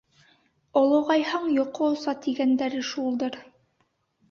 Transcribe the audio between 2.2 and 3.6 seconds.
тигәндәре шулдыр.